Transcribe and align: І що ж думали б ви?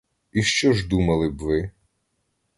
І 0.31 0.43
що 0.43 0.73
ж 0.73 0.87
думали 0.87 1.29
б 1.29 1.37
ви? 1.37 1.71